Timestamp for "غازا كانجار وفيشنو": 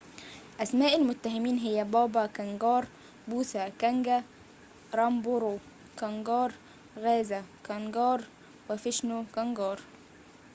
6.97-9.25